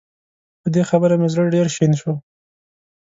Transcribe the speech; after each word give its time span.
په 0.61 0.67
دې 0.73 0.83
خبره 0.89 1.15
مې 1.19 1.27
زړه 1.33 1.43
ډېر 1.55 1.67
شين 1.75 1.91
شو 1.99 2.13